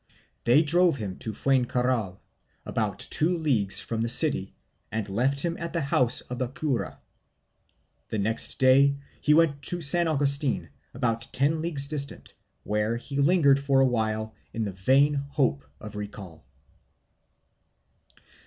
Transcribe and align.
They 0.45 0.63
drove 0.63 0.95
him 0.95 1.17
to 1.19 1.31
Fuencarral, 1.31 2.21
about 2.65 2.97
two 2.97 3.37
leagues 3.37 3.79
from 3.79 4.01
the 4.01 4.09
city 4.09 4.55
and 4.91 5.07
left 5.07 5.41
him 5.43 5.55
at 5.59 5.73
the 5.73 5.81
house 5.81 6.21
of 6.21 6.39
the 6.39 6.47
cura. 6.47 6.99
The 8.09 8.17
next 8.17 8.57
day 8.57 8.97
he 9.21 9.35
went 9.35 9.61
to 9.61 9.79
San 9.79 10.07
Agustin, 10.07 10.69
about 10.95 11.31
ten 11.31 11.61
leagues 11.61 11.87
distant, 11.87 12.33
where 12.63 12.97
he 12.97 13.17
lingered 13.17 13.59
for 13.59 13.79
awhile 13.79 14.33
in 14.53 14.63
the 14.63 14.71
vain 14.73 15.13
hope 15.29 15.63
of 15.79 15.95
recall. 15.95 16.47